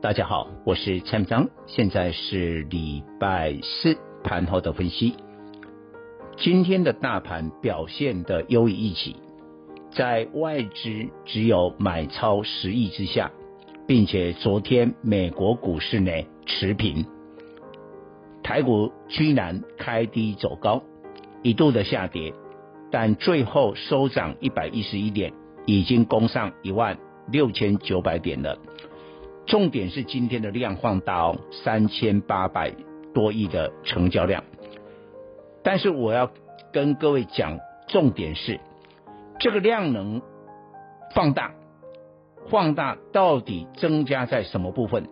[0.00, 5.16] 大家好，我是蔡明彰，现在是礼拜四盘后的分析。
[6.36, 9.16] 今天的大盘表现的优于预期，
[9.90, 13.32] 在外资只有买超十亿之下，
[13.88, 16.12] 并且昨天美国股市呢
[16.46, 17.04] 持平，
[18.44, 20.80] 台股居然开低走高，
[21.42, 22.32] 一度的下跌，
[22.92, 25.32] 但最后收涨一百一十一点，
[25.66, 26.96] 已经攻上一万。
[27.30, 28.58] 六千九百点了，
[29.48, 31.34] 重点是今天的量放大，
[31.64, 32.70] 三千八百
[33.14, 34.44] 多亿的成交量。
[35.62, 36.30] 但是我要
[36.70, 37.58] 跟各位讲，
[37.88, 38.60] 重点是
[39.40, 40.20] 这个量能
[41.14, 41.54] 放大，
[42.50, 45.08] 放大到底增加在什么部分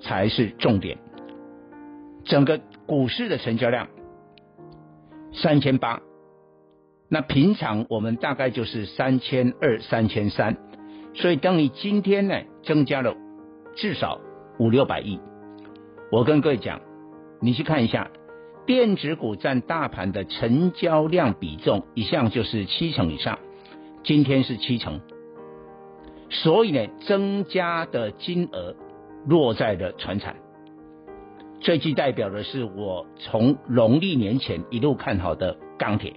[0.00, 0.98] 才是重点？
[2.24, 3.86] 整个股市的成交量
[5.32, 6.02] 三千八，
[7.08, 10.56] 那平常我们大概就是三千二、三千三。
[11.14, 13.14] 所以，当你今天呢增加了
[13.76, 14.18] 至少
[14.58, 15.20] 五六百亿，
[16.10, 16.80] 我跟各位讲，
[17.42, 18.10] 你去看一下，
[18.64, 23.38] 电子股占大盘的成交量比重一向就是七成以上，
[24.02, 25.02] 今天是七成，
[26.30, 28.74] 所以呢增加的金额
[29.26, 30.36] 落在了船产，
[31.60, 36.14] 最具代表的是我从农历年前一路看好的钢铁，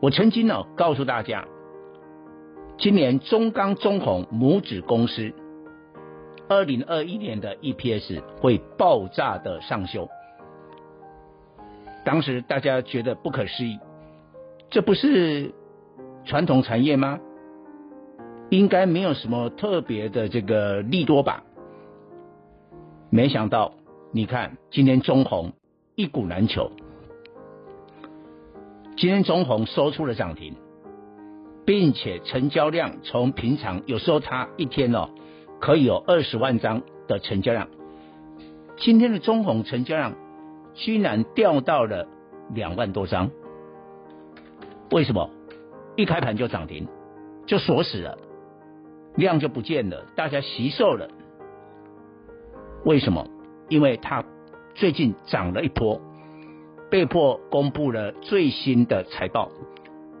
[0.00, 1.44] 我曾经呢告诉大家。
[2.76, 5.32] 今年中钢、中红母子公司，
[6.48, 10.08] 二零二一年的 EPS 会爆炸的上修。
[12.04, 13.78] 当时大家觉得不可思议，
[14.70, 15.54] 这不是
[16.24, 17.18] 传统产业吗？
[18.50, 21.42] 应该没有什么特别的这个利多吧？
[23.10, 23.72] 没想到，
[24.12, 25.52] 你看今天中红
[25.94, 26.70] 一股难求，
[28.96, 30.54] 今天中红收出了涨停。
[31.66, 35.08] 并且成交量从平常有时候它一天哦
[35.60, 37.68] 可以有二十万张的成交量，
[38.76, 40.14] 今天的中鸿成交量
[40.74, 42.06] 居然掉到了
[42.52, 43.30] 两万多张，
[44.90, 45.30] 为什么？
[45.96, 46.88] 一开盘就涨停，
[47.46, 48.18] 就锁死了，
[49.14, 51.08] 量就不见了，大家惜售了。
[52.84, 53.26] 为什么？
[53.68, 54.24] 因为它
[54.74, 56.00] 最近涨了一波，
[56.90, 59.50] 被迫公布了最新的财报。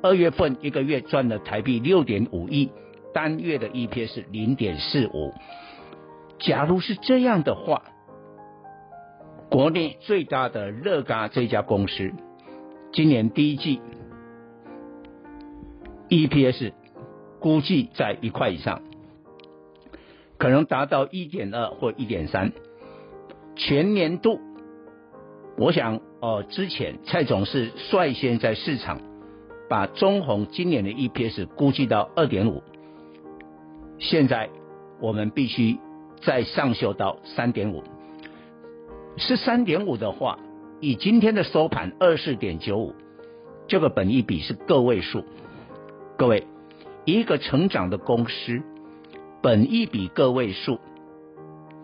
[0.00, 2.70] 二月份一个月赚了台币六点五亿，
[3.14, 5.32] 单月的 EPS 零点四五。
[6.38, 7.84] 假如是这样的话，
[9.48, 12.12] 国内最大的乐嘉这家公司，
[12.92, 13.80] 今年第一季
[16.08, 16.72] EPS
[17.40, 18.82] 估计在一块以上，
[20.36, 22.52] 可能达到一点二或一点三。
[23.56, 24.40] 全年度，
[25.56, 29.00] 我想哦，之前蔡总是率先在市场。
[29.66, 32.62] 把中鸿今年的 EPS 估计到二点五，
[33.98, 34.48] 现在
[35.00, 35.78] 我们必须
[36.22, 37.82] 再上修到三点五。
[39.16, 40.38] 是三点五的话，
[40.80, 42.94] 以今天的收盘二四点九五，
[43.68, 45.24] 这个本益比是个位数。
[46.16, 46.46] 各位，
[47.04, 48.62] 一个成长的公司，
[49.40, 50.78] 本益比个位数，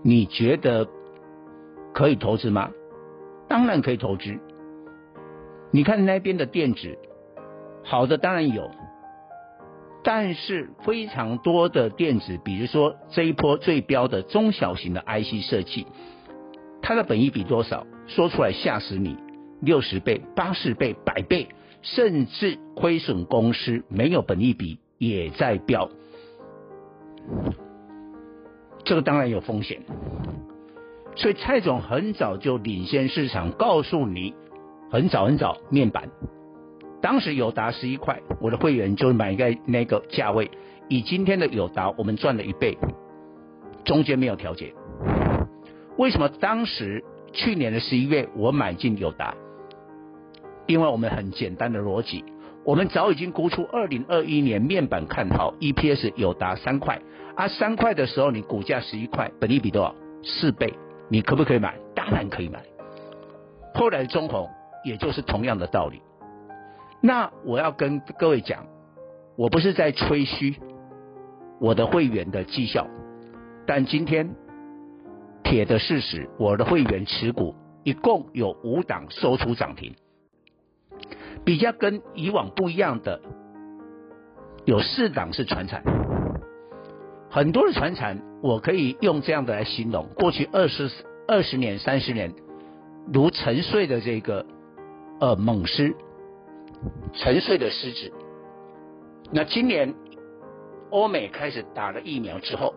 [0.03, 0.89] 你觉得
[1.93, 2.71] 可以投资吗？
[3.49, 4.39] 当然可以投资。
[5.71, 6.99] 你看那边的电子。
[7.83, 8.71] 好的当然有，
[10.03, 15.87] 但是非常多的电子，比如说这一波最标的中小型的 IC 设计，
[16.81, 17.87] 它的本益比多少？
[18.07, 19.17] 说出来吓死你，
[19.61, 21.49] 六十倍、八十倍、百倍，
[21.83, 25.91] 甚至亏损公司没有本益比也在飙，
[28.85, 29.83] 这个当然有风险。
[31.17, 34.35] 所以蔡总很早就领先市场，告诉你，
[34.91, 36.09] 很早很早面板。
[37.01, 40.51] 当时友达十一块，我的会员就买在那个价位。
[40.89, 42.77] 以今天的友达，我们赚了一倍，
[43.85, 44.75] 中间没有调节。
[45.97, 49.35] 为什么当时去年的十一月我买进友达？
[50.67, 52.25] 因为我们很简单的逻辑，
[52.65, 57.01] 我们早已经估出二零二一年面板看好 EPS 有达三块，
[57.35, 59.95] 啊三块的时候你股价十一块，本益比多少？
[60.23, 60.75] 四倍，
[61.09, 61.77] 你可不可以买？
[61.95, 62.63] 当然可以买。
[63.75, 64.49] 后来中红
[64.85, 66.03] 也就是同样的道理。
[67.01, 68.67] 那我要跟各位讲，
[69.37, 70.57] 我不是在吹嘘
[71.59, 72.87] 我的会员的绩效，
[73.67, 74.35] 但今天
[75.43, 77.55] 铁的事实，我的会员持股
[77.85, 79.95] 一共有五档收出涨停，
[81.45, 83.21] 比较跟以往不一样的，
[84.67, 85.83] 有四档是传产，
[87.31, 90.91] 很多的传产，我可以用这样的来形容，过去二十
[91.27, 92.35] 二十年、三十年，
[93.11, 94.45] 如沉睡的这个
[95.19, 95.95] 呃猛狮，
[97.15, 98.13] 沉睡的狮子。
[99.33, 99.95] 那今年
[100.91, 102.75] 欧美开始打了疫苗之后，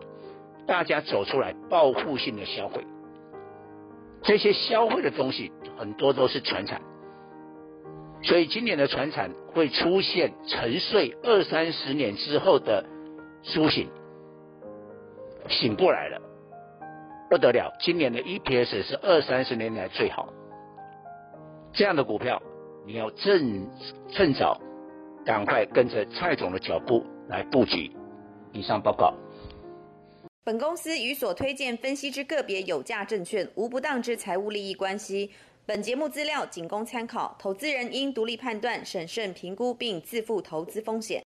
[0.66, 2.86] 大家走出来报复性的消费，
[4.22, 6.80] 这些消费的东西很多都是传产，
[8.22, 12.84] 所以今年的传产会出现沉睡二三十年之后的
[13.42, 13.90] 苏醒，
[15.48, 16.20] 醒过来了，
[17.28, 17.72] 不得了！
[17.80, 20.32] 今年的 EPS 是二三十年来最好，
[21.72, 22.40] 这样的股票
[22.86, 23.66] 你要趁
[24.10, 24.60] 趁早。
[25.24, 27.90] 赶快跟着蔡总的脚步来布局。
[28.52, 29.14] 以上报告。
[30.44, 35.30] 本公司与所推荐分析之个别有价证券无不当之财务利益关系。
[35.64, 41.22] 本节目资料仅供参考，投资人应独立判断、审慎评估并自负投资风险。